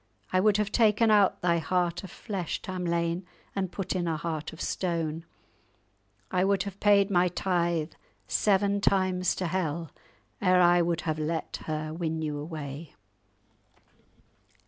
[0.33, 3.23] I would have taken out thy heart of flesh, Tamlane,
[3.55, 5.25] and put in a heart of stone.
[6.31, 7.91] I would have paid my tithe
[8.27, 9.91] seven times to hell
[10.41, 12.95] ere I would have let her win you away."